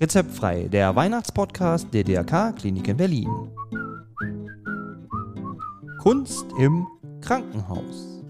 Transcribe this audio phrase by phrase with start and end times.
[0.00, 3.28] Rezeptfrei, der Weihnachtspodcast der DRK Klinik in Berlin.
[5.98, 6.86] Kunst im
[7.20, 8.22] Krankenhaus.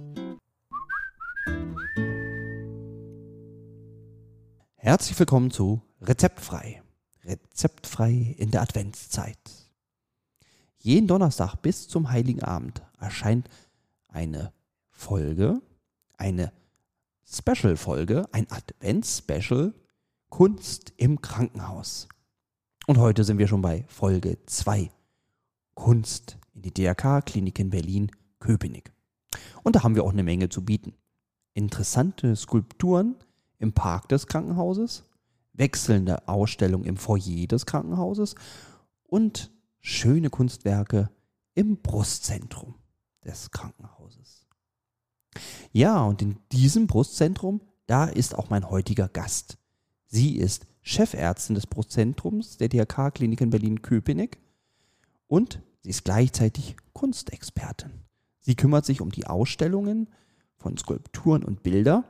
[4.76, 6.82] Herzlich willkommen zu Rezeptfrei.
[7.24, 9.36] Rezeptfrei in der Adventszeit.
[10.78, 13.50] Jeden Donnerstag bis zum Heiligen Abend erscheint
[14.08, 14.54] eine
[14.88, 15.60] Folge,
[16.16, 16.52] eine
[17.26, 19.74] Special-Folge, ein Advents-Special
[20.28, 22.08] Kunst im Krankenhaus.
[22.86, 24.90] Und heute sind wir schon bei Folge 2.
[25.74, 28.92] Kunst in die DRK-Klinik in Berlin-Köpenick.
[29.62, 30.94] Und da haben wir auch eine Menge zu bieten.
[31.54, 33.16] Interessante Skulpturen
[33.58, 35.04] im Park des Krankenhauses,
[35.54, 38.34] wechselnde Ausstellungen im Foyer des Krankenhauses
[39.04, 41.10] und schöne Kunstwerke
[41.54, 42.74] im Brustzentrum
[43.24, 44.43] des Krankenhauses.
[45.76, 49.58] Ja, und in diesem Brustzentrum, da ist auch mein heutiger Gast.
[50.06, 54.38] Sie ist Chefärztin des Brustzentrums der DRK-Klinik in Berlin-Köpenick
[55.26, 57.90] und sie ist gleichzeitig Kunstexpertin.
[58.38, 60.10] Sie kümmert sich um die Ausstellungen
[60.58, 62.04] von Skulpturen und Bilder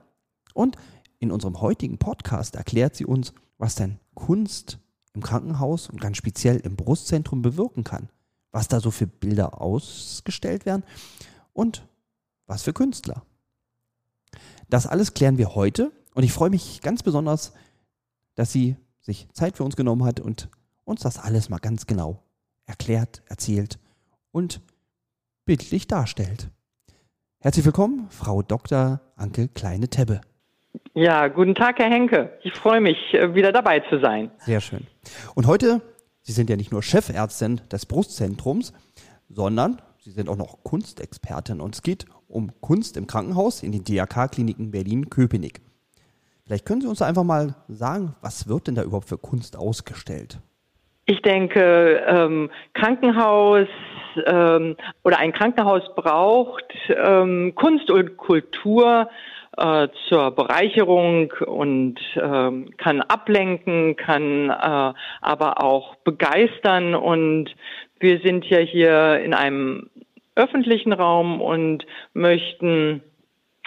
[0.52, 0.76] und
[1.18, 4.78] in unserem heutigen Podcast erklärt sie uns, was denn Kunst
[5.14, 8.10] im Krankenhaus und ganz speziell im Brustzentrum bewirken kann,
[8.52, 10.84] was da so für Bilder ausgestellt werden
[11.54, 11.88] und
[12.46, 13.24] was für Künstler.
[14.74, 17.54] Das alles klären wir heute und ich freue mich ganz besonders,
[18.34, 20.48] dass sie sich Zeit für uns genommen hat und
[20.82, 22.24] uns das alles mal ganz genau
[22.66, 23.78] erklärt, erzählt
[24.32, 24.60] und
[25.44, 26.50] bildlich darstellt.
[27.38, 29.00] Herzlich willkommen, Frau Dr.
[29.14, 30.22] Anke Kleine-Tebbe.
[30.94, 32.36] Ja, guten Tag, Herr Henke.
[32.42, 34.32] Ich freue mich, äh, wieder dabei zu sein.
[34.38, 34.88] Sehr schön.
[35.36, 35.82] Und heute,
[36.22, 38.72] Sie sind ja nicht nur Chefärztin des Brustzentrums,
[39.28, 41.62] sondern Sie sind auch noch Kunstexpertin.
[41.62, 45.62] Und es geht um Kunst im Krankenhaus in den DRK-Kliniken Berlin-Köpenick.
[46.44, 50.40] Vielleicht können Sie uns einfach mal sagen, was wird denn da überhaupt für Kunst ausgestellt?
[51.06, 53.66] Ich denke, ähm, Krankenhaus
[54.26, 59.08] ähm, oder ein Krankenhaus braucht ähm, Kunst und Kultur
[59.56, 64.92] äh, zur Bereicherung und ähm, kann ablenken, kann äh,
[65.22, 66.94] aber auch begeistern.
[66.94, 67.54] Und
[68.00, 69.88] wir sind ja hier in einem
[70.36, 73.02] öffentlichen Raum und möchten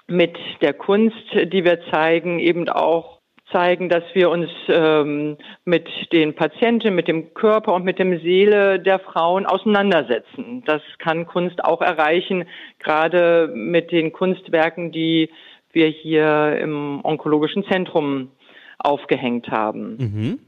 [0.07, 3.17] mit der Kunst, die wir zeigen, eben auch
[3.51, 8.79] zeigen, dass wir uns ähm, mit den Patienten, mit dem Körper und mit dem Seele
[8.79, 10.63] der Frauen auseinandersetzen.
[10.66, 12.45] Das kann Kunst auch erreichen,
[12.79, 15.29] gerade mit den Kunstwerken, die
[15.72, 18.31] wir hier im onkologischen Zentrum
[18.79, 19.97] aufgehängt haben.
[19.97, 20.39] Mhm.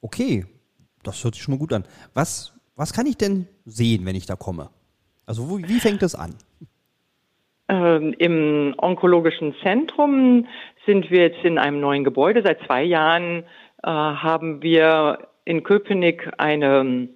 [0.00, 0.46] Okay,
[1.02, 1.84] das hört sich schon mal gut an.
[2.14, 4.70] Was, was kann ich denn sehen, wenn ich da komme?
[5.26, 6.34] Also wo, wie fängt es an?
[7.68, 10.46] Ähm, Im onkologischen Zentrum
[10.86, 12.42] sind wir jetzt in einem neuen Gebäude.
[12.44, 13.44] Seit zwei Jahren
[13.82, 17.08] äh, haben wir in Köpenick eine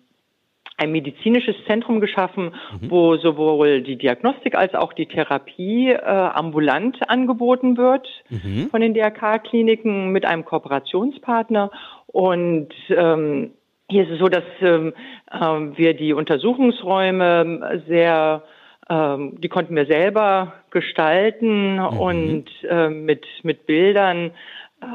[0.78, 2.90] ein medizinisches Zentrum geschaffen, mhm.
[2.90, 8.68] wo sowohl die Diagnostik als auch die Therapie äh, ambulant angeboten wird mhm.
[8.70, 11.70] von den DRK-Kliniken mit einem Kooperationspartner.
[12.06, 13.52] Und ähm,
[13.88, 14.92] hier ist es so, dass ähm,
[15.30, 15.38] äh,
[15.76, 18.42] wir die Untersuchungsräume sehr
[18.88, 21.98] ähm, die konnten wir selber gestalten mhm.
[21.98, 24.30] und äh, mit, mit Bildern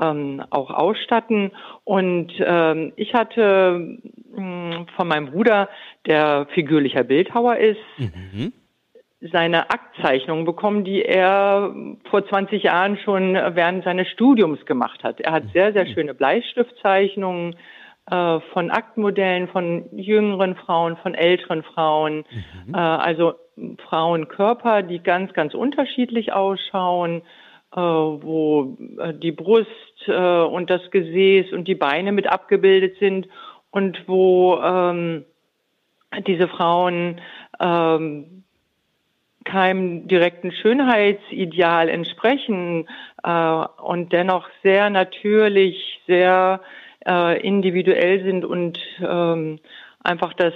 [0.02, 1.52] ähm, auch ausstatten.
[1.84, 3.98] Und ähm, ich hatte
[4.36, 5.70] mh, hm, von meinem Bruder,
[6.06, 8.54] der figürlicher Bildhauer ist, mhm.
[9.20, 11.76] seine Aktzeichnungen bekommen, die er
[12.10, 15.20] vor 20 Jahren schon während seines Studiums gemacht hat.
[15.20, 15.90] Er hat sehr, sehr mhm.
[15.90, 17.56] schöne Bleistiftzeichnungen
[18.10, 22.26] äh, von Aktmodellen von jüngeren Frauen, von älteren Frauen,
[22.68, 22.74] mhm.
[22.74, 23.34] äh, also
[23.90, 27.22] Frauenkörper, die ganz, ganz unterschiedlich ausschauen
[27.74, 29.70] äh, wo äh, die Brust
[30.08, 33.30] äh, und das Gesäß und die Beine mit abgebildet sind
[33.70, 35.24] und wo ähm,
[36.28, 37.22] diese Frauen
[37.62, 38.44] ähm,
[39.46, 42.90] keinem direkten Schönheitsideal entsprechen
[43.24, 46.60] äh, und dennoch sehr natürlich, sehr
[47.06, 49.60] äh, individuell sind und ähm,
[50.04, 50.54] einfach das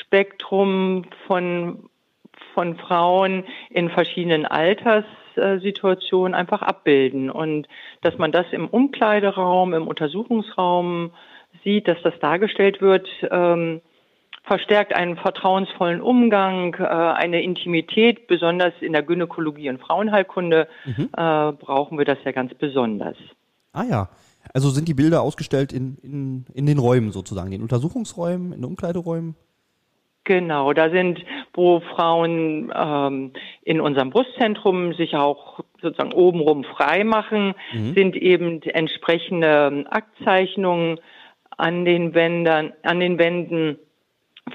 [0.00, 1.88] Spektrum von
[2.54, 7.66] von Frauen in verschiedenen Alterssituationen einfach abbilden und
[8.02, 11.12] dass man das im Umkleideraum, im Untersuchungsraum
[11.64, 13.80] sieht, dass das dargestellt wird, ähm,
[14.44, 21.10] verstärkt einen vertrauensvollen Umgang, äh, eine Intimität, besonders in der Gynäkologie und Frauenheilkunde mhm.
[21.16, 23.16] äh, brauchen wir das ja ganz besonders.
[23.72, 24.08] Ah ja,
[24.54, 28.60] also sind die Bilder ausgestellt in, in, in den Räumen sozusagen, in den Untersuchungsräumen, in
[28.60, 29.36] den Umkleideräumen?
[30.24, 31.18] Genau, da sind,
[31.52, 37.94] wo Frauen ähm, in unserem Brustzentrum sich auch sozusagen obenrum frei machen, mhm.
[37.94, 41.00] sind eben entsprechende Aktzeichnungen
[41.56, 43.78] an den Wänden, an den Wänden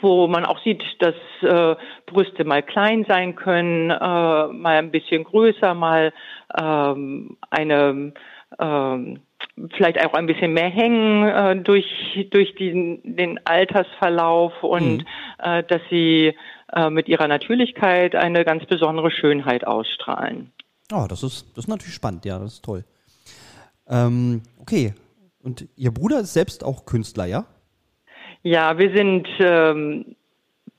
[0.01, 1.75] wo man auch sieht, dass äh,
[2.05, 6.13] Brüste mal klein sein können, äh, mal ein bisschen größer, mal
[6.59, 8.13] ähm, eine
[8.59, 9.19] ähm,
[9.75, 11.85] vielleicht auch ein bisschen mehr hängen äh, durch
[12.31, 15.05] durch den, den Altersverlauf und mhm.
[15.39, 16.33] äh, dass sie
[16.73, 20.51] äh, mit ihrer Natürlichkeit eine ganz besondere Schönheit ausstrahlen.
[20.91, 22.83] Oh, das ist das ist natürlich spannend, ja, das ist toll.
[23.89, 24.93] Ähm, okay,
[25.41, 27.45] und Ihr Bruder ist selbst auch Künstler, ja?
[28.43, 30.15] Ja, wir sind ähm,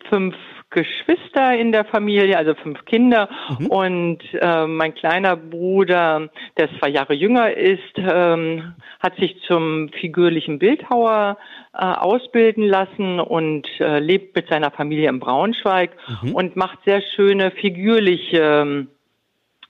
[0.09, 0.35] fünf
[0.71, 3.29] Geschwister in der Familie, also fünf Kinder.
[3.59, 3.67] Mhm.
[3.69, 10.59] Und äh, mein kleiner Bruder, der zwei Jahre jünger ist, ähm, hat sich zum figürlichen
[10.59, 11.39] Bildhauer
[11.73, 15.91] äh, ausbilden lassen und äh, lebt mit seiner Familie in Braunschweig
[16.23, 16.35] mhm.
[16.35, 18.87] und macht sehr schöne figürliche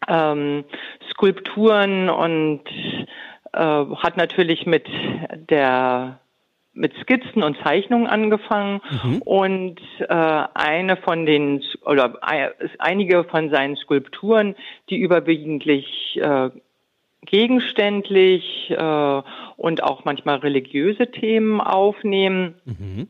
[0.09, 0.65] ähm,
[1.11, 2.63] Skulpturen und
[3.53, 4.87] äh, hat natürlich mit
[5.51, 6.21] der
[6.79, 9.23] mit Skizzen und Zeichnungen angefangen mhm.
[9.23, 12.19] und äh, eine von den oder
[12.79, 14.55] einige von seinen Skulpturen,
[14.89, 16.51] die überwiegend äh,
[17.27, 19.23] gegenständlich äh,
[19.57, 22.55] und auch manchmal religiöse Themen aufnehmen.
[22.65, 23.09] Mhm.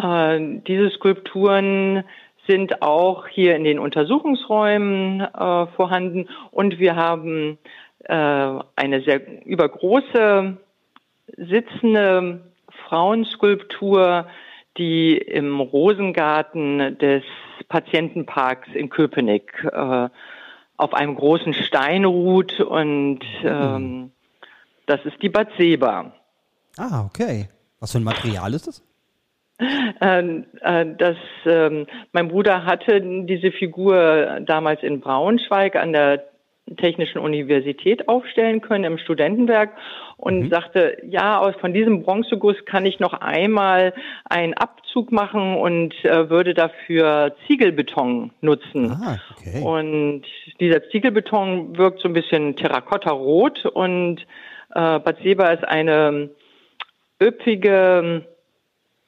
[0.00, 2.04] Äh, diese Skulpturen
[2.46, 7.58] sind auch hier in den Untersuchungsräumen äh, vorhanden und wir haben
[8.04, 10.56] äh, eine sehr übergroße
[11.36, 12.40] sitzende
[12.86, 14.26] Frauenskulptur,
[14.76, 17.22] die im Rosengarten des
[17.68, 20.08] Patientenparks in Köpenick äh,
[20.76, 24.12] auf einem großen Stein ruht und ähm,
[24.86, 26.12] das ist die Batseba.
[26.76, 27.48] Ah, okay.
[27.80, 28.82] Was für ein Material ist das?
[29.60, 36.24] Äh, äh, das, äh, mein Bruder hatte diese Figur damals in Braunschweig an der
[36.76, 39.70] Technischen Universität aufstellen können im Studentenwerk
[40.16, 40.48] und mhm.
[40.50, 43.94] sagte, ja, aus von diesem Bronzeguss kann ich noch einmal
[44.24, 48.90] einen Abzug machen und äh, würde dafür Ziegelbeton nutzen.
[48.90, 49.62] Ah, okay.
[49.62, 50.22] Und
[50.60, 54.20] dieser Ziegelbeton wirkt so ein bisschen terrakottarot und
[54.74, 56.30] äh, Bad Seba ist eine
[57.22, 58.26] üppige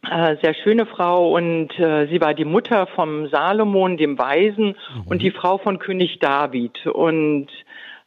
[0.02, 5.06] sehr schöne Frau und äh, sie war die Mutter vom Salomon, dem Weisen mhm.
[5.06, 6.86] und die Frau von König David.
[6.86, 7.48] Und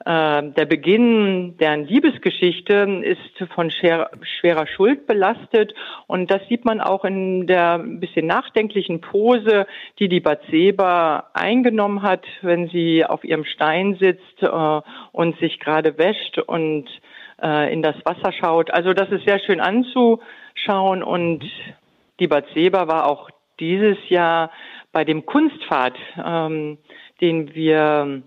[0.06, 5.74] äh, der Beginn deren Liebesgeschichte ist von schwer, schwerer Schuld belastet
[6.08, 9.66] und das sieht man auch in der ein bisschen nachdenklichen Pose,
[10.00, 14.82] die die Batseba eingenommen hat, wenn sie auf ihrem Stein sitzt äh,
[15.12, 16.90] und sich gerade wäscht und
[17.42, 18.72] äh, in das Wasser schaut.
[18.72, 21.44] Also das ist sehr schön anzuschauen und
[22.20, 23.30] die Bad Seba war auch
[23.60, 24.52] dieses Jahr
[24.92, 26.78] bei dem Kunstpfad, ähm,
[27.22, 28.22] den wir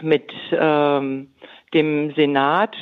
[0.00, 1.30] mit ähm,
[1.74, 2.74] dem Senat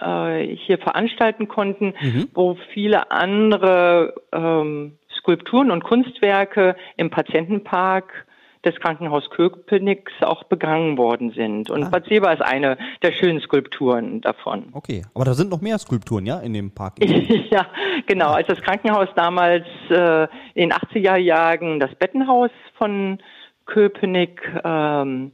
[0.00, 2.28] äh, hier veranstalten konnten, mhm.
[2.34, 8.26] wo viele andere ähm, Skulpturen und Kunstwerke im Patientenpark
[8.64, 11.70] des Krankenhaus Köpenick auch begangen worden sind.
[11.70, 11.88] Und ah.
[11.88, 14.68] Bad Seba ist eine der schönen Skulpturen davon.
[14.72, 16.94] Okay, aber da sind noch mehr Skulpturen, ja, in dem Park?
[17.50, 17.66] ja,
[18.06, 18.32] genau.
[18.32, 20.24] Als das Krankenhaus damals äh,
[20.54, 23.18] in den 80er Jahren das Bettenhaus von
[23.66, 25.32] Köpenick ähm,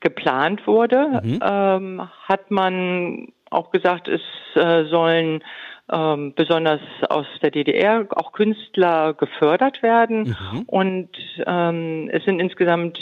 [0.00, 1.40] geplant wurde, mhm.
[1.42, 4.20] ähm, hat man auch gesagt, es
[4.54, 5.42] äh, sollen
[5.90, 10.34] ähm, besonders aus der DDR auch Künstler gefördert werden.
[10.52, 10.62] Mhm.
[10.66, 11.10] Und
[11.46, 12.98] ähm, es sind insgesamt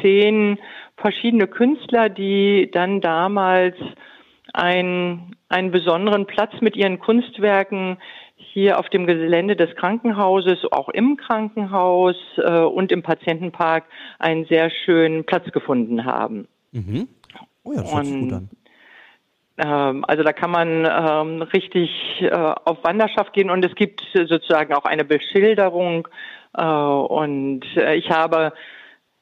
[0.00, 0.58] zehn
[0.96, 3.76] verschiedene Künstler, die dann damals
[4.52, 7.98] ein, einen besonderen Platz mit ihren Kunstwerken
[8.36, 13.84] hier auf dem Gelände des Krankenhauses, auch im Krankenhaus äh, und im Patientenpark
[14.18, 16.48] einen sehr schönen Platz gefunden haben.
[16.72, 17.08] Mhm.
[17.64, 18.50] Oh ja, das hört sich gut an.
[19.58, 21.90] Ähm, also da kann man ähm, richtig
[22.20, 26.08] äh, auf Wanderschaft gehen und es gibt sozusagen auch eine Beschilderung.
[26.56, 28.52] Äh, und äh, ich habe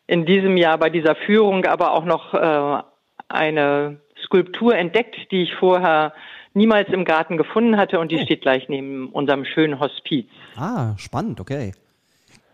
[0.06, 2.82] in diesem Jahr bei dieser Führung aber auch noch äh,
[3.28, 6.12] eine Skulptur entdeckt, die ich vorher
[6.54, 8.24] niemals im Garten gefunden hatte und die oh.
[8.24, 10.26] steht gleich neben unserem schönen Hospiz.
[10.56, 11.72] Ah, spannend, okay.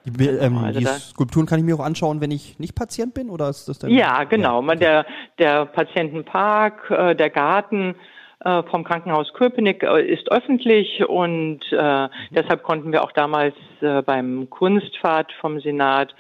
[0.06, 3.28] Die, ähm, also die Skulpturen kann ich mir auch anschauen, wenn ich nicht Patient bin,
[3.28, 3.90] oder ist das dann?
[3.90, 4.62] Ja, genau.
[4.62, 4.74] Ja.
[4.76, 5.06] Der,
[5.38, 7.96] der Patientenpark, äh, der Garten
[8.44, 12.08] äh, vom Krankenhaus Köpenick äh, ist öffentlich und mhm.
[12.30, 16.14] deshalb konnten wir auch damals beim Kunstpfad vom Senat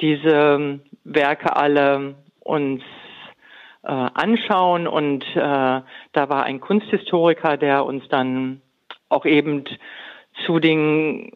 [0.00, 2.82] diese ähm, Werke alle uns
[3.84, 5.82] anschauen und da
[6.12, 8.60] war ein Kunsthistoriker, der uns dann
[9.08, 9.64] auch eben
[10.46, 11.32] zu den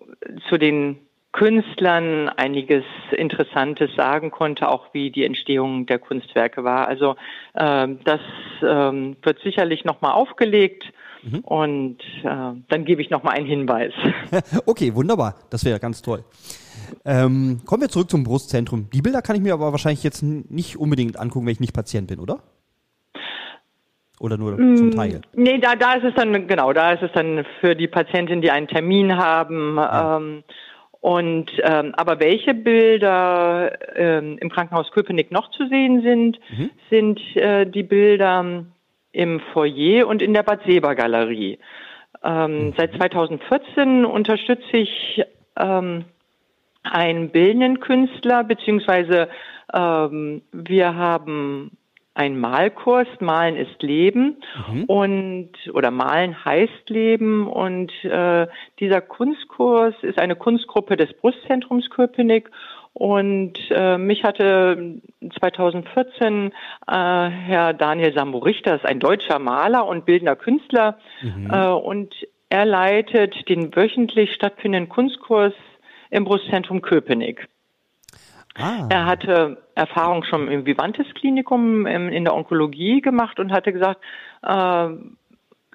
[0.49, 1.06] zu den
[1.37, 6.89] Künstlern einiges Interessantes sagen konnte, auch wie die Entstehung der Kunstwerke war.
[6.89, 7.15] Also
[7.53, 8.21] äh, das
[8.63, 10.85] äh, wird sicherlich nochmal aufgelegt.
[11.23, 11.41] Mhm.
[11.41, 13.93] Und äh, dann gebe ich nochmal einen Hinweis.
[14.67, 15.35] okay, wunderbar.
[15.51, 16.25] Das wäre ganz toll.
[17.05, 18.89] Ähm, kommen wir zurück zum Brustzentrum.
[18.91, 22.07] Die Bilder kann ich mir aber wahrscheinlich jetzt nicht unbedingt angucken, wenn ich nicht Patient
[22.09, 22.39] bin, oder?
[24.21, 25.21] Oder nur mm, zum Teil?
[25.35, 28.51] Nee, da, da ist es dann, genau, da ist es dann für die Patientin, die
[28.51, 29.77] einen Termin haben.
[29.77, 30.17] Ja.
[30.17, 30.45] Ähm,
[31.07, 36.71] und ähm, aber welche Bilder ähm, im Krankenhaus Köpenick noch zu sehen sind, mhm.
[36.91, 38.65] sind äh, die Bilder
[39.13, 41.61] im Foyer und in der Bad Seba Galerie.
[42.25, 42.75] Ähm, mhm.
[42.77, 45.23] Seit 2014 unterstütze ich
[45.57, 46.07] ähm,
[46.83, 49.29] einen bildenden Künstler, beziehungsweise
[49.73, 51.79] ähm, wir haben
[52.17, 54.85] ein Malkurs, Malen ist Leben mhm.
[54.85, 58.47] und oder Malen heißt Leben und äh,
[58.81, 62.51] dieser Kunstkurs ist eine Kunstgruppe des Brustzentrums Köpenick
[62.95, 65.03] und äh, mich hatte
[65.39, 66.53] 2014 äh,
[66.87, 71.51] Herr Daniel Sambo-Richter, ist ein deutscher Maler und bildender Künstler mhm.
[71.53, 72.15] äh, und
[72.49, 75.53] er leitet den wöchentlich stattfindenden Kunstkurs
[76.09, 77.47] im Brustzentrum Köpenick.
[78.59, 78.87] Ah.
[78.89, 84.01] Er hatte Erfahrung schon im Vivantes Klinikum in der Onkologie gemacht und hatte gesagt,
[84.43, 84.89] äh,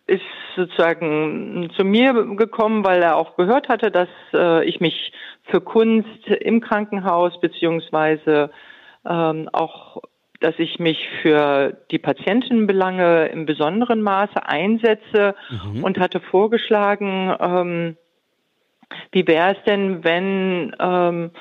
[0.08, 0.24] ist
[0.56, 6.28] sozusagen zu mir gekommen, weil er auch gehört hatte, dass äh, ich mich für Kunst
[6.28, 8.52] im Krankenhaus beziehungsweise
[9.06, 10.02] ähm, auch,
[10.40, 15.84] dass ich mich für die Patientenbelange im besonderen Maße einsetze mhm.
[15.84, 17.98] und hatte vorgeschlagen, ähm,
[19.12, 21.32] wie wäre es denn, wenn ähm,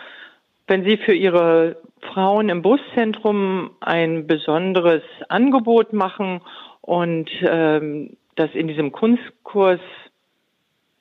[0.70, 6.42] wenn Sie für Ihre Frauen im Buszentrum ein besonderes Angebot machen
[6.80, 9.80] und ähm, dass in diesem Kunstkurs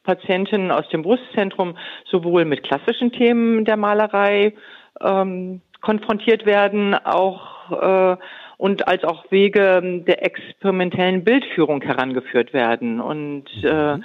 [0.03, 1.77] Patienten aus dem Brustzentrum
[2.09, 4.53] sowohl mit klassischen Themen der Malerei
[5.01, 8.17] ähm, konfrontiert werden, auch äh,
[8.57, 12.99] und als auch Wege der experimentellen Bildführung herangeführt werden.
[12.99, 14.03] Und äh, mhm.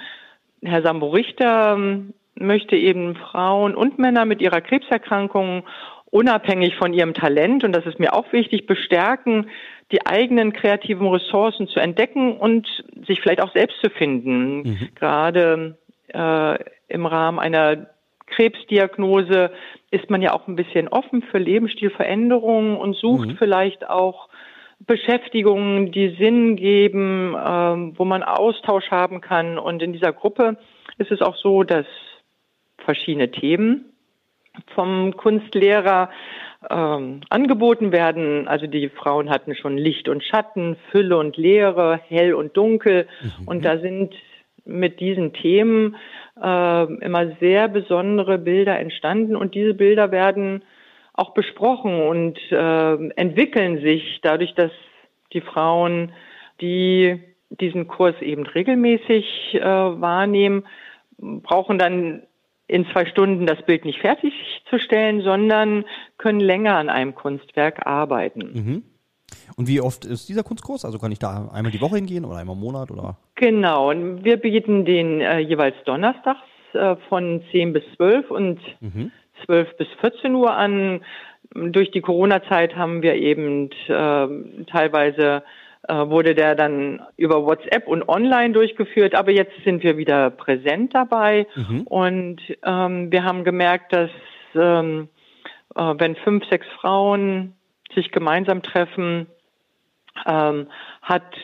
[0.61, 1.75] Herr Sambo Richter
[2.35, 5.63] möchte eben Frauen und Männer mit ihrer Krebserkrankung
[6.05, 9.49] unabhängig von ihrem Talent, und das ist mir auch wichtig, bestärken,
[9.91, 12.67] die eigenen kreativen Ressourcen zu entdecken und
[13.05, 14.57] sich vielleicht auch selbst zu finden.
[14.57, 14.89] Mhm.
[14.95, 15.77] Gerade
[16.13, 17.87] äh, im Rahmen einer
[18.27, 19.51] Krebsdiagnose
[19.91, 23.37] ist man ja auch ein bisschen offen für Lebensstilveränderungen und sucht mhm.
[23.37, 24.29] vielleicht auch
[24.79, 29.57] Beschäftigungen, die Sinn geben, äh, wo man Austausch haben kann.
[29.57, 30.57] Und in dieser Gruppe
[30.97, 31.85] ist es auch so, dass
[32.77, 33.85] verschiedene Themen
[34.73, 36.09] vom Kunstlehrer
[36.69, 38.47] ähm, angeboten werden.
[38.47, 43.07] Also die Frauen hatten schon Licht und Schatten, Fülle und Leere, hell und dunkel.
[43.21, 43.47] Mhm.
[43.47, 44.15] Und da sind
[44.65, 45.95] mit diesen Themen
[46.41, 50.63] äh, immer sehr besondere Bilder entstanden und diese Bilder werden
[51.13, 54.71] auch besprochen und äh, entwickeln sich dadurch, dass
[55.33, 56.11] die Frauen,
[56.61, 60.65] die diesen Kurs eben regelmäßig äh, wahrnehmen,
[61.17, 62.23] brauchen dann
[62.67, 65.85] in zwei Stunden das Bild nicht fertigzustellen, sondern
[66.17, 68.51] können länger an einem Kunstwerk arbeiten.
[68.53, 68.83] Mhm.
[69.57, 70.85] Und wie oft ist dieser Kunstkurs?
[70.85, 73.17] Also kann ich da einmal die Woche hingehen oder einmal im Monat oder?
[73.35, 76.39] Genau, wir bieten den äh, jeweils donnerstags
[76.73, 79.11] äh, von 10 bis 12 und mhm.
[79.45, 81.01] 12 bis 14 Uhr an.
[81.53, 85.43] Durch die Corona-Zeit haben wir eben äh, teilweise
[85.87, 91.47] wurde der dann über WhatsApp und online durchgeführt, aber jetzt sind wir wieder präsent dabei
[91.55, 91.81] mhm.
[91.81, 94.09] und ähm, wir haben gemerkt, dass
[94.55, 95.09] ähm,
[95.75, 97.53] äh, wenn fünf, sechs Frauen
[97.93, 99.27] sich gemeinsam treffen,
[100.25, 100.67] ähm,
[101.01, 101.35] hat,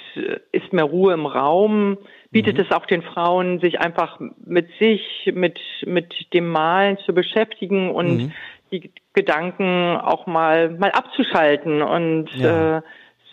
[0.51, 1.97] ist mehr Ruhe im Raum,
[2.31, 2.63] bietet mhm.
[2.63, 8.17] es auch den Frauen, sich einfach mit sich, mit, mit dem Malen zu beschäftigen und
[8.17, 8.31] mhm.
[8.71, 12.77] die Gedanken auch mal, mal abzuschalten und ja.
[12.77, 12.81] äh,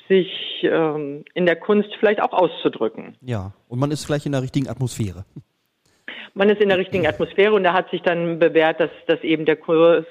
[0.09, 0.29] sich
[0.63, 3.17] ähm, in der Kunst vielleicht auch auszudrücken.
[3.21, 5.25] Ja, und man ist vielleicht in der richtigen Atmosphäre.
[6.35, 9.45] Man ist in der richtigen Atmosphäre und da hat sich dann bewährt, dass, dass eben
[9.45, 10.05] der Kurs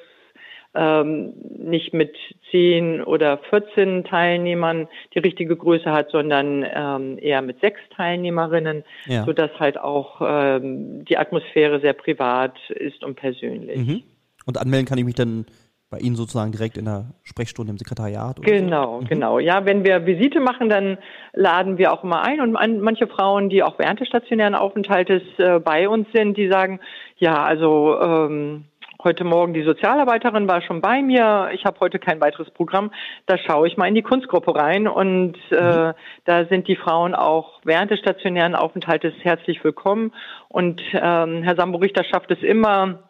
[0.75, 2.15] ähm, nicht mit
[2.51, 9.25] zehn oder 14 Teilnehmern die richtige Größe hat, sondern ähm, eher mit sechs Teilnehmerinnen, ja.
[9.25, 13.77] sodass halt auch ähm, die Atmosphäre sehr privat ist und persönlich.
[13.77, 14.03] Mhm.
[14.45, 15.45] Und anmelden kann ich mich dann
[15.89, 18.41] bei Ihnen sozusagen direkt in der Sprechstunde im Sekretariat?
[18.41, 19.01] genau, so?
[19.01, 19.07] mhm.
[19.07, 19.39] genau.
[19.39, 20.97] Ja, wenn wir Visite machen, dann
[21.33, 22.51] laden wir auch immer ein und
[22.81, 26.79] manche Frauen, die auch während des stationären Aufenthaltes äh, bei uns sind, die sagen,
[27.17, 28.65] ja, also ähm,
[29.03, 32.91] heute Morgen die Sozialarbeiterin war schon bei mir, ich habe heute kein weiteres Programm,
[33.25, 35.93] da schaue ich mal in die Kunstgruppe rein und äh, mhm.
[36.25, 40.13] da sind die Frauen auch während des stationären Aufenthaltes herzlich willkommen
[40.49, 43.06] und ähm, Herr Sambo Richter schafft es immer,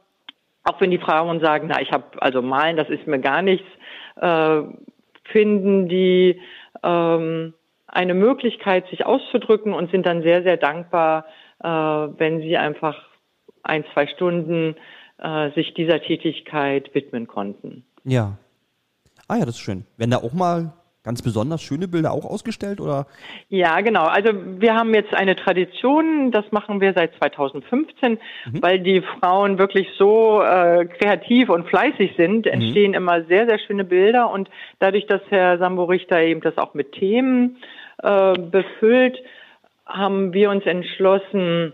[0.68, 3.68] auch wenn die Frauen sagen, na, ich habe also malen, das ist mir gar nichts,
[4.18, 4.62] äh,
[5.32, 6.42] finden die
[6.84, 7.54] ähm,
[7.88, 11.26] eine Möglichkeit, sich auszudrücken und sind dann sehr, sehr dankbar,
[11.64, 12.96] äh, wenn sie einfach
[13.64, 14.76] ein, zwei Stunden
[15.20, 17.86] äh, sich dieser Tätigkeit widmen konnten.
[18.04, 18.38] Ja.
[19.28, 19.86] Ah ja, das ist schön.
[19.98, 20.74] Werden da auch mal
[21.08, 23.08] ganz besonders schöne Bilder auch ausgestellt oder?
[23.48, 24.04] Ja, genau.
[24.04, 28.62] Also wir haben jetzt eine Tradition, das machen wir seit 2015, mhm.
[28.62, 32.52] weil die Frauen wirklich so äh, kreativ und fleißig sind, mhm.
[32.52, 32.98] entstehen mhm.
[32.98, 34.50] immer sehr, sehr schöne Bilder und
[34.80, 37.56] dadurch, dass Herr Sambo Richter eben das auch mit Themen
[38.04, 39.18] äh, befüllt,
[39.86, 41.72] haben wir uns entschlossen,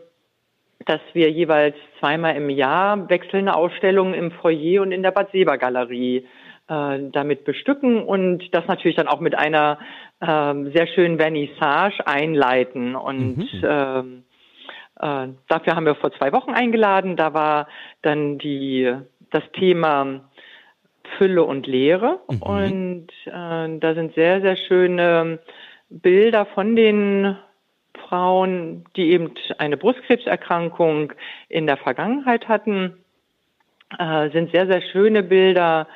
[0.85, 5.57] dass wir jeweils zweimal im Jahr wechselnde Ausstellungen im Foyer und in der Bad Seber
[5.57, 6.27] Galerie
[6.67, 9.79] äh, damit bestücken und das natürlich dann auch mit einer
[10.19, 12.95] äh, sehr schönen Vernissage einleiten.
[12.95, 13.61] Und mhm.
[13.63, 14.23] ähm,
[14.99, 17.15] äh, dafür haben wir vor zwei Wochen eingeladen.
[17.15, 17.67] Da war
[18.01, 18.93] dann die
[19.31, 20.21] das Thema
[21.17, 22.41] Fülle und Leere mhm.
[22.41, 25.39] und äh, da sind sehr sehr schöne
[25.89, 27.37] Bilder von den
[28.07, 31.13] Frauen, die eben eine Brustkrebserkrankung
[31.49, 33.03] in der Vergangenheit hatten,
[33.97, 35.87] äh, sind sehr, sehr schöne Bilder.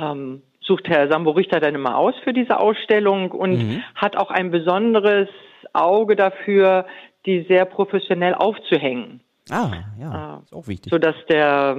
[0.00, 3.82] Ähm, sucht Herr Sambo Richter dann immer aus für diese Ausstellung und mhm.
[3.94, 5.28] hat auch ein besonderes
[5.72, 6.86] Auge dafür,
[7.26, 9.20] die sehr professionell aufzuhängen.
[9.50, 9.70] Ah,
[10.00, 10.90] ja, äh, ist auch wichtig.
[10.90, 11.76] Sodass der,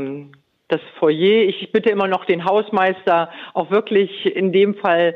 [0.68, 5.16] das Foyer, ich bitte immer noch den Hausmeister auch wirklich in dem Fall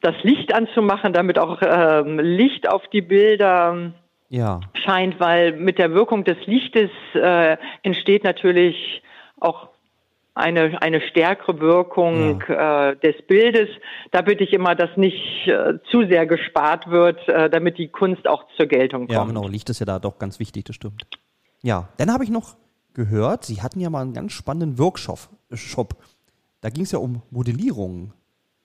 [0.00, 3.92] das Licht anzumachen, damit auch ähm, Licht auf die Bilder
[4.28, 4.60] ja.
[4.84, 9.02] scheint, weil mit der Wirkung des Lichtes äh, entsteht natürlich
[9.40, 9.68] auch
[10.36, 12.90] eine, eine stärkere Wirkung ja.
[12.90, 13.68] äh, des Bildes.
[14.12, 18.28] Da bitte ich immer, dass nicht äh, zu sehr gespart wird, äh, damit die Kunst
[18.28, 19.12] auch zur Geltung kommt.
[19.12, 19.48] Ja, genau.
[19.48, 21.06] Licht ist ja da doch ganz wichtig, das stimmt.
[21.62, 22.56] Ja, dann habe ich noch
[22.92, 25.20] gehört, Sie hatten ja mal einen ganz spannenden Workshop.
[25.52, 25.96] Shop.
[26.60, 28.12] Da ging es ja um Modellierung.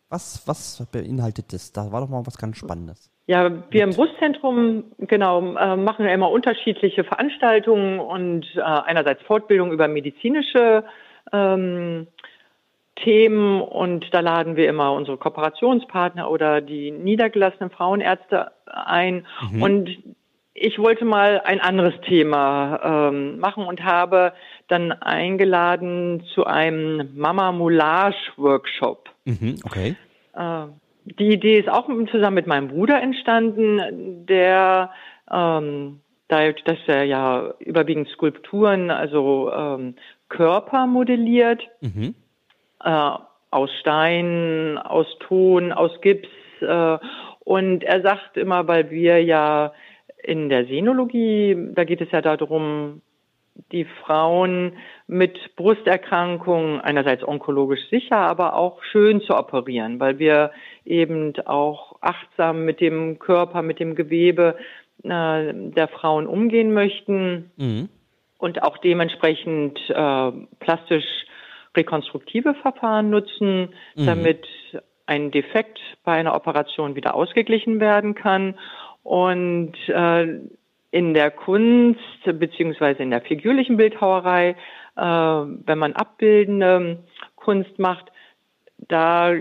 [0.10, 1.72] Was, was beinhaltet das?
[1.72, 3.10] Da war doch mal was ganz Spannendes.
[3.28, 9.72] Ja, wir im Brustzentrum, genau, äh, machen ja immer unterschiedliche Veranstaltungen und äh, einerseits Fortbildung
[9.72, 10.84] über medizinische
[11.32, 12.08] ähm,
[12.96, 19.26] Themen und da laden wir immer unsere Kooperationspartner oder die niedergelassenen Frauenärzte ein.
[19.52, 19.62] Mhm.
[19.62, 19.90] Und
[20.54, 24.34] ich wollte mal ein anderes Thema ähm, machen und habe
[24.68, 29.10] dann eingeladen zu einem Mama Moulage Workshop.
[29.26, 29.96] Mhm, okay.
[30.36, 30.66] Äh,
[31.06, 34.92] die Idee ist auch zusammen mit meinem Bruder entstanden, der
[35.32, 36.02] ähm,
[36.64, 39.96] dass er ja überwiegend Skulpturen, also ähm,
[40.32, 42.16] Körper modelliert, mhm.
[42.84, 43.12] äh,
[43.52, 46.30] aus Stein, aus Ton, aus Gips.
[46.62, 46.98] Äh,
[47.42, 49.74] und er sagt immer, weil wir ja
[50.24, 53.02] in der Senologie, da geht es ja darum,
[53.74, 60.52] die Frauen mit Brusterkrankungen einerseits onkologisch sicher, aber auch schön zu operieren, weil wir
[60.86, 64.56] eben auch achtsam mit dem Körper, mit dem Gewebe
[65.04, 67.90] äh, der Frauen umgehen möchten mhm.
[68.42, 71.06] Und auch dementsprechend äh, plastisch
[71.76, 74.06] rekonstruktive Verfahren nutzen, mhm.
[74.06, 74.46] damit
[75.06, 78.58] ein Defekt bei einer Operation wieder ausgeglichen werden kann.
[79.04, 80.40] Und äh,
[80.92, 84.56] in der Kunst beziehungsweise in der figürlichen Bildhauerei,
[84.96, 87.00] äh, wenn man abbildende
[87.36, 88.12] Kunst macht,
[88.78, 89.34] da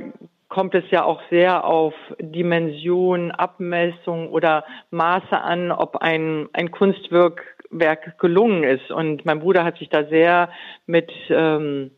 [0.49, 7.43] kommt es ja auch sehr auf Dimension, Abmessung oder Maße an, ob ein, ein Kunstwerk
[7.71, 8.91] Werk gelungen ist.
[8.91, 10.51] Und mein Bruder hat sich da sehr
[10.87, 11.91] mit ähm,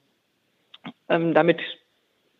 [1.08, 1.60] ähm, damit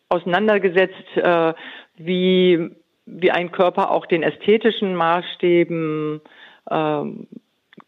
[0.09, 1.55] auseinandergesetzt, äh,
[1.97, 2.71] wie
[3.07, 6.21] wie ein Körper auch den ästhetischen Maßstäben
[6.71, 7.27] ähm,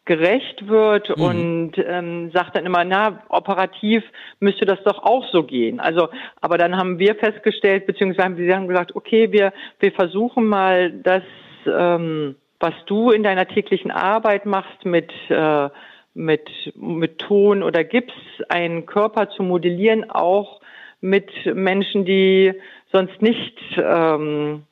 [0.04, 1.24] gerecht wird mhm.
[1.24, 4.02] und ähm, sagt dann immer, na, operativ
[4.40, 5.80] müsste das doch auch so gehen.
[5.80, 6.08] Also,
[6.40, 11.22] aber dann haben wir festgestellt, beziehungsweise wir haben gesagt, okay, wir, wir versuchen mal das,
[11.66, 15.68] ähm, was du in deiner täglichen Arbeit machst mit, äh,
[16.14, 18.14] mit, mit Ton oder Gips,
[18.48, 20.60] einen Körper zu modellieren, auch
[21.00, 22.54] mit Menschen, die
[22.90, 24.62] sonst nicht ähm,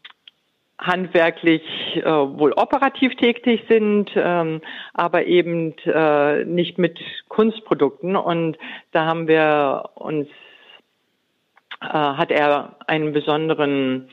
[0.79, 1.63] handwerklich
[1.97, 4.61] äh, wohl operativ tätig sind, ähm,
[4.95, 8.17] aber eben äh, nicht mit Kunstprodukten.
[8.17, 8.59] Und
[8.93, 10.29] da haben wir uns,
[11.81, 14.09] äh, hat er einen besonderen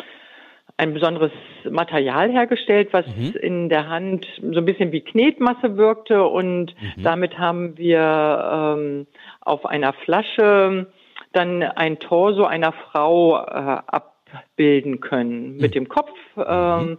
[0.79, 1.31] ein besonderes
[1.69, 3.35] Material hergestellt, was mhm.
[3.41, 7.03] in der Hand so ein bisschen wie Knetmasse wirkte und mhm.
[7.03, 9.07] damit haben wir ähm,
[9.41, 10.87] auf einer Flasche
[11.33, 15.57] dann ein Torso einer Frau äh, ab abbilden können.
[15.57, 15.85] Mit mhm.
[15.85, 16.97] dem Kopf, ähm,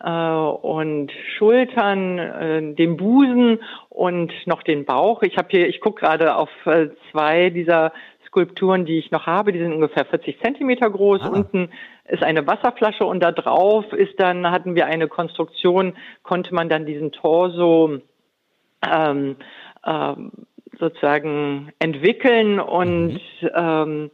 [0.00, 5.22] äh, und Schultern, äh, den Busen und noch den Bauch.
[5.22, 7.92] Ich habe hier, ich gucke gerade auf äh, zwei dieser
[8.26, 9.52] Skulpturen, die ich noch habe.
[9.52, 11.22] Die sind ungefähr 40 Zentimeter groß.
[11.22, 11.28] Ah.
[11.28, 11.70] Unten
[12.08, 16.84] ist eine Wasserflasche und da drauf ist dann, hatten wir eine Konstruktion, konnte man dann
[16.84, 18.00] diesen Torso
[18.84, 19.36] ähm,
[19.86, 20.32] ähm,
[20.78, 23.50] sozusagen entwickeln und mhm.
[23.54, 24.10] ähm,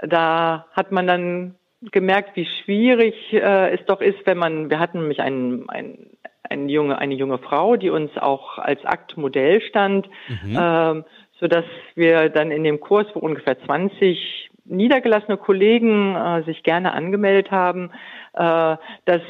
[0.00, 1.54] da hat man dann
[1.92, 6.70] gemerkt, wie schwierig äh, es doch ist, wenn man, wir hatten nämlich einen, einen, eine,
[6.70, 10.58] junge, eine junge Frau, die uns auch als Aktmodell stand, mhm.
[10.60, 11.04] ähm,
[11.40, 16.92] so dass wir dann in dem Kurs, wo ungefähr 20 niedergelassene Kollegen äh, sich gerne
[16.92, 17.90] angemeldet haben,
[18.34, 19.22] äh, dass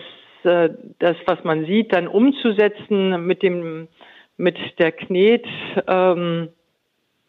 [0.44, 3.88] äh, das, was man sieht, dann umzusetzen mit dem
[4.36, 5.46] mit der Knet
[5.86, 6.48] ähm,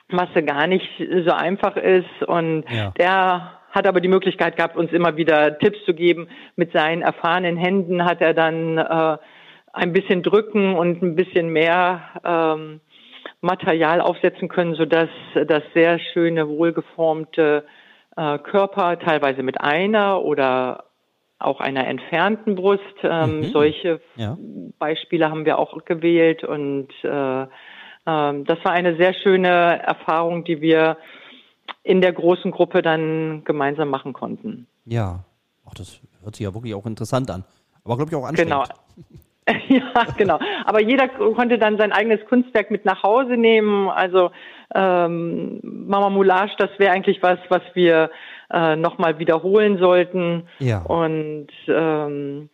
[0.07, 0.89] Masse gar nicht
[1.25, 2.91] so einfach ist und ja.
[2.97, 6.29] der hat aber die Möglichkeit gehabt, uns immer wieder Tipps zu geben.
[6.55, 9.17] Mit seinen erfahrenen Händen hat er dann äh,
[9.73, 12.79] ein bisschen drücken und ein bisschen mehr ähm,
[13.41, 15.09] Material aufsetzen können, sodass
[15.47, 17.65] das sehr schöne, wohlgeformte
[18.15, 20.85] äh, Körper, teilweise mit einer oder
[21.39, 22.81] auch einer entfernten Brust.
[23.03, 23.43] Ähm, mhm.
[23.51, 24.37] Solche ja.
[24.79, 27.47] Beispiele haben wir auch gewählt und äh, äh,
[28.05, 30.97] das war eine sehr schöne Erfahrung, die wir
[31.83, 34.67] in der großen Gruppe dann gemeinsam machen konnten.
[34.85, 35.25] Ja,
[35.65, 37.43] Ach, das hört sich ja wirklich auch interessant an.
[37.83, 38.53] Aber glaube ich auch anstrengend.
[38.53, 38.63] Genau.
[39.69, 40.39] ja, genau.
[40.65, 43.89] Aber jeder konnte dann sein eigenes Kunstwerk mit nach Hause nehmen.
[43.89, 44.31] Also
[44.73, 48.09] ähm, Mama Moulage, das wäre eigentlich was, was wir
[48.51, 50.47] äh, nochmal wiederholen sollten.
[50.59, 50.81] Ja.
[50.81, 52.49] Und ähm,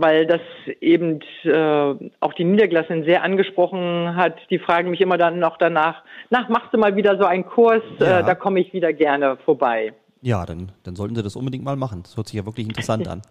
[0.00, 0.40] weil das
[0.80, 4.36] eben äh, auch die Niedergelassenen sehr angesprochen hat.
[4.50, 7.82] Die fragen mich immer dann noch danach, nach, machst du mal wieder so einen Kurs,
[8.00, 8.20] äh, ja.
[8.20, 9.94] äh, da komme ich wieder gerne vorbei.
[10.20, 12.02] Ja, dann, dann sollten Sie das unbedingt mal machen.
[12.02, 13.22] Das hört sich ja wirklich interessant an.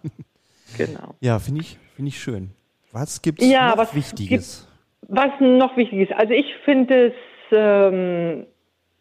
[0.76, 1.14] genau.
[1.20, 2.50] Ja, finde ich, finde ich schön.
[2.98, 4.66] Was gibt es ja, noch was Wichtiges?
[5.02, 6.08] Gibt, was noch Wichtiges?
[6.16, 7.14] Also ich finde es
[7.52, 8.46] ähm,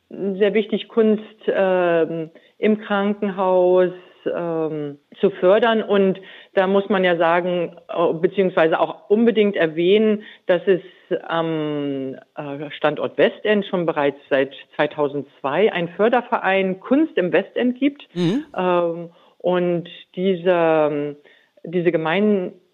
[0.09, 3.93] sehr wichtig, Kunst ähm, im Krankenhaus
[4.25, 5.81] ähm, zu fördern.
[5.81, 6.19] Und
[6.55, 10.81] da muss man ja sagen, äh, beziehungsweise auch unbedingt erwähnen, dass es
[11.23, 18.03] am äh, Standort Westend schon bereits seit 2002 ein Förderverein Kunst im Westend gibt.
[18.13, 18.43] Mhm.
[18.57, 21.15] Ähm, und diese,
[21.63, 21.91] diese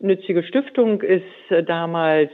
[0.01, 1.23] gemeinnützige Stiftung ist
[1.67, 2.31] damals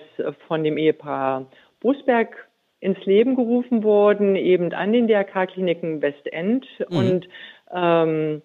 [0.48, 1.48] von dem Ehepaar
[1.82, 2.48] Busberg
[2.80, 6.66] ins Leben gerufen worden, eben an den DRK-Kliniken Westend.
[6.90, 6.98] Mhm.
[6.98, 7.30] Und
[7.74, 8.42] ähm,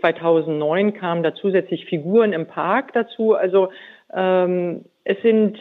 [0.00, 3.34] 2009 kamen da zusätzlich Figuren im Park dazu.
[3.34, 3.68] Also
[4.12, 5.58] ähm, es sind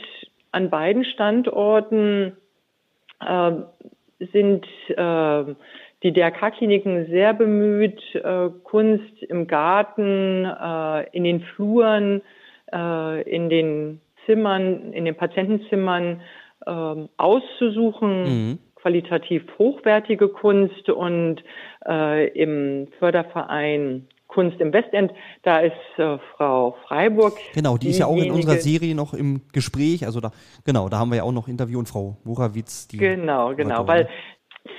[0.51, 2.35] an beiden Standorten
[3.19, 3.51] äh,
[4.31, 5.55] sind äh,
[6.01, 12.42] die DRK-Kliniken sehr bemüht, äh, Kunst im Garten, äh, in den Fluren, äh,
[12.73, 16.21] in den Zimmern, in den Patientenzimmern
[16.65, 18.23] ähm, auszusuchen.
[18.23, 21.37] Mhm qualitativ hochwertige Kunst und
[21.87, 25.11] äh, im Förderverein Kunst im Westend.
[25.43, 27.37] Da ist äh, Frau Freiburg.
[27.53, 30.05] Genau, die ist ja auch in unserer Serie noch im Gespräch.
[30.05, 30.31] Also da,
[30.65, 32.87] genau, da haben wir ja auch noch Interview und Frau Wurawitz.
[32.89, 34.09] Die genau, genau, weil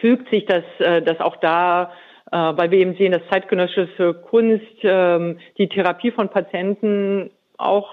[0.00, 1.92] fügt sich das, äh, das auch da,
[2.30, 7.90] äh, weil wir eben sehen, dass zeitgenössische Kunst ähm, die Therapie von Patienten auch,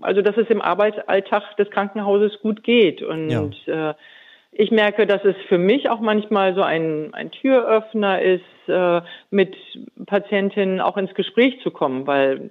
[0.00, 3.90] also dass es im Arbeitsalltag des Krankenhauses gut geht und ja.
[3.90, 3.94] äh,
[4.54, 9.00] ich merke, dass es für mich auch manchmal so ein, ein Türöffner ist, äh,
[9.30, 9.56] mit
[10.04, 12.50] Patientinnen auch ins Gespräch zu kommen, weil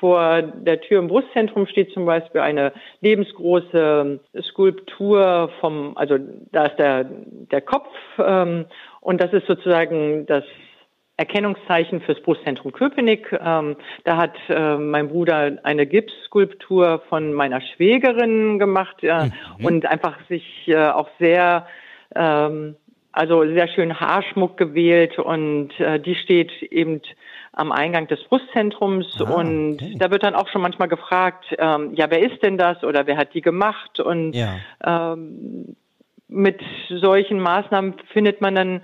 [0.00, 6.16] vor der Tür im Brustzentrum steht zum Beispiel eine lebensgroße Skulptur vom, also
[6.52, 8.66] da ist der, der Kopf ähm,
[9.00, 10.44] und das ist sozusagen das
[11.16, 13.32] Erkennungszeichen fürs Brustzentrum Köpenick.
[13.32, 19.64] Ähm, da hat äh, mein Bruder eine Gipsskulptur von meiner Schwägerin gemacht äh, mhm.
[19.64, 21.68] und einfach sich äh, auch sehr,
[22.16, 22.74] ähm,
[23.12, 27.00] also sehr schön Haarschmuck gewählt und äh, die steht eben
[27.52, 29.94] am Eingang des Brustzentrums ah, und okay.
[29.96, 33.16] da wird dann auch schon manchmal gefragt, ähm, ja, wer ist denn das oder wer
[33.16, 34.56] hat die gemacht und ja.
[34.84, 35.76] ähm,
[36.26, 38.80] mit solchen Maßnahmen findet man dann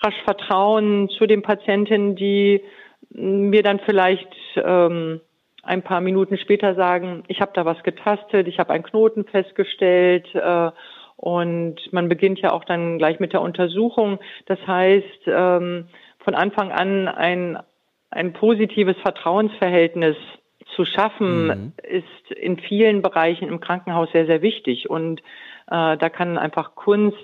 [0.00, 2.62] rasch Vertrauen zu den Patientinnen, die
[3.10, 5.20] mir dann vielleicht ähm,
[5.62, 10.26] ein paar Minuten später sagen, ich habe da was getastet, ich habe einen Knoten festgestellt
[10.34, 10.70] äh,
[11.16, 14.18] und man beginnt ja auch dann gleich mit der Untersuchung.
[14.46, 15.88] Das heißt, ähm,
[16.20, 17.58] von Anfang an ein,
[18.10, 20.16] ein positives Vertrauensverhältnis
[20.76, 21.72] zu schaffen, mhm.
[21.82, 24.88] ist in vielen Bereichen im Krankenhaus sehr, sehr wichtig.
[24.88, 25.20] Und
[25.70, 27.16] äh, da kann einfach Kunst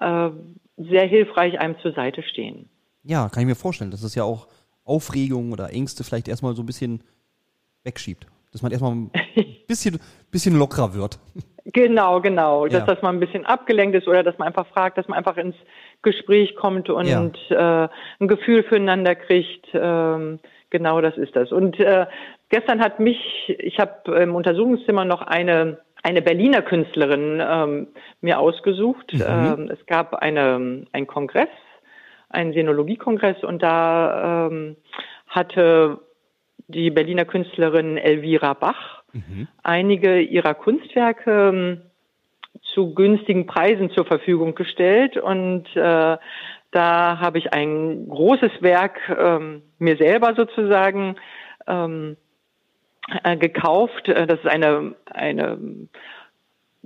[0.00, 0.30] äh,
[0.78, 2.68] sehr hilfreich einem zur Seite stehen.
[3.02, 4.48] Ja, kann ich mir vorstellen, dass es ja auch
[4.84, 7.02] Aufregung oder Ängste vielleicht erstmal so ein bisschen
[7.84, 8.26] wegschiebt.
[8.52, 8.94] Dass man erstmal
[9.68, 9.98] bisschen,
[10.30, 11.18] bisschen lockerer wird.
[11.64, 12.64] Genau, genau.
[12.66, 12.78] Ja.
[12.78, 15.36] Dass das mal ein bisschen abgelenkt ist oder dass man einfach fragt, dass man einfach
[15.36, 15.54] ins
[16.02, 17.84] Gespräch kommt und Ja.
[17.84, 17.88] äh,
[18.20, 19.66] ein Gefühl füreinander kriegt.
[19.74, 20.38] Ähm,
[20.70, 21.52] genau das ist das.
[21.52, 22.06] Und äh,
[22.48, 23.18] gestern hat mich,
[23.58, 27.88] ich habe im Untersuchungszimmer noch eine eine Berliner Künstlerin ähm,
[28.20, 29.12] mir ausgesucht.
[29.12, 29.24] Mhm.
[29.26, 31.48] Ähm, es gab eine, einen Kongress,
[32.28, 34.76] einen Sinologiekongress und da ähm,
[35.26, 36.00] hatte
[36.68, 38.98] die Berliner Künstlerin Elvira Bach
[39.62, 41.80] einige ihrer Kunstwerke ähm,
[42.74, 46.16] zu günstigen Preisen zur Verfügung gestellt und äh,
[46.70, 51.16] da habe ich ein großes Werk ähm, mir selber sozusagen
[51.66, 52.16] ähm,
[53.24, 54.08] äh, gekauft.
[54.08, 55.58] Äh, Das ist eine eine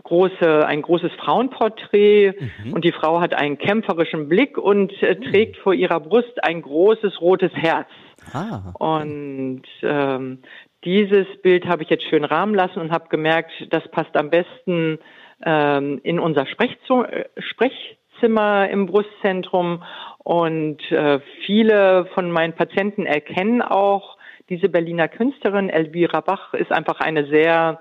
[0.03, 2.35] große ein großes Frauenporträt
[2.75, 7.21] und die Frau hat einen kämpferischen Blick und äh, trägt vor ihrer Brust ein großes
[7.21, 7.89] rotes Herz.
[8.33, 10.39] Ah, Und ähm,
[10.85, 14.99] dieses Bild habe ich jetzt schön rahmen lassen und habe gemerkt, das passt am besten
[15.45, 19.83] ähm, in unser Sprechzo äh, Sprechzimmer im Brustzentrum.
[20.19, 24.17] Und äh, viele von meinen Patienten erkennen auch
[24.49, 25.69] diese Berliner Künstlerin.
[25.69, 27.81] Elvira Bach ist einfach eine sehr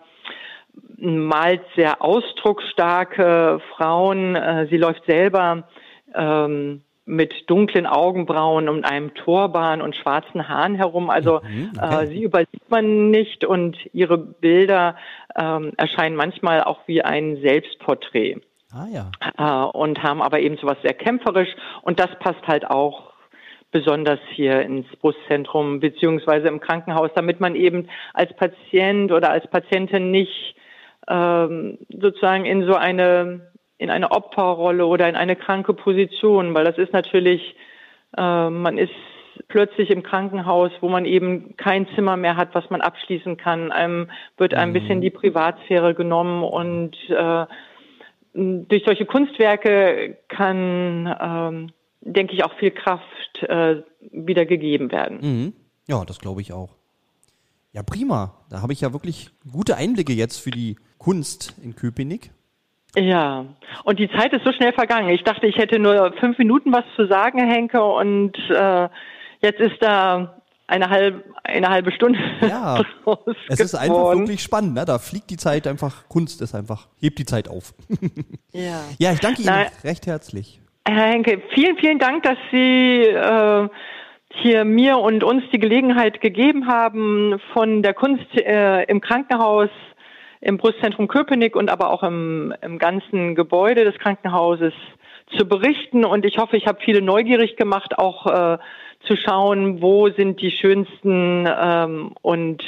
[0.97, 4.35] malt sehr ausdrucksstarke Frauen.
[4.35, 5.67] Äh, Sie läuft selber
[6.15, 11.09] ähm, mit dunklen Augenbrauen und einem Turban und schwarzen Haaren herum.
[11.09, 12.03] Also Mhm, okay.
[12.03, 14.95] äh, sie übersieht man nicht und ihre Bilder
[15.35, 18.37] ähm, erscheinen manchmal auch wie ein Selbstporträt
[18.71, 19.11] ah ja.
[19.37, 21.49] äh, und haben aber eben sowas sehr kämpferisch
[21.81, 23.10] und das passt halt auch
[23.71, 30.11] besonders hier ins Brustzentrum beziehungsweise im Krankenhaus, damit man eben als Patient oder als Patientin
[30.11, 30.55] nicht
[31.07, 36.77] ähm, sozusagen in so eine in eine Opferrolle oder in eine kranke Position, weil das
[36.77, 37.55] ist natürlich,
[38.15, 38.93] äh, man ist
[39.47, 43.71] plötzlich im Krankenhaus, wo man eben kein Zimmer mehr hat, was man abschließen kann.
[43.71, 47.45] Einem wird ein bisschen die Privatsphäre genommen und äh,
[48.33, 51.71] durch solche Kunstwerke kann, ähm,
[52.01, 55.19] denke ich, auch viel Kraft äh, wieder gegeben werden.
[55.21, 55.53] Mhm.
[55.87, 56.75] Ja, das glaube ich auch.
[57.73, 58.33] Ja, prima.
[58.49, 62.31] Da habe ich ja wirklich gute Einblicke jetzt für die Kunst in Köpenick.
[62.97, 63.45] Ja,
[63.85, 65.09] und die Zeit ist so schnell vergangen.
[65.09, 68.89] Ich dachte, ich hätte nur fünf Minuten was zu sagen, Herr Henke, und äh,
[69.41, 72.81] jetzt ist da eine halbe, eine halbe Stunde Ja,
[73.49, 74.73] Es ist einfach wirklich spannend.
[74.73, 74.85] Ne?
[74.85, 77.73] Da fliegt die Zeit einfach, Kunst ist einfach, hebt die Zeit auf.
[78.51, 78.81] Ja.
[78.97, 79.67] Ja, ich danke Ihnen Nein.
[79.83, 80.60] recht herzlich.
[80.87, 83.69] Herr Henke, vielen, vielen Dank, dass Sie äh,
[84.33, 89.69] hier mir und uns die Gelegenheit gegeben haben, von der Kunst äh, im Krankenhaus,
[90.39, 94.73] im Brustzentrum Köpenick und aber auch im, im ganzen Gebäude des Krankenhauses
[95.37, 96.03] zu berichten.
[96.03, 98.57] Und ich hoffe, ich habe viele neugierig gemacht, auch äh,
[99.05, 102.63] zu schauen, wo sind die schönsten ähm, und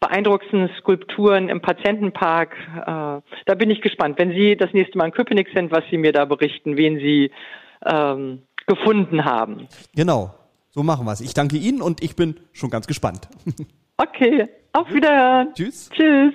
[0.00, 2.56] beeindruckendsten Skulpturen im Patientenpark.
[2.76, 5.98] Äh, da bin ich gespannt, wenn Sie das nächste Mal in Köpenick sind, was Sie
[5.98, 7.30] mir da berichten, wen Sie
[7.84, 9.68] ähm, gefunden haben.
[9.94, 10.34] Genau,
[10.70, 11.20] so machen wir es.
[11.20, 13.28] Ich danke Ihnen und ich bin schon ganz gespannt.
[14.02, 15.52] Okay, auf Wiederhören.
[15.52, 15.90] Tschüss.
[15.90, 16.32] Tschüss.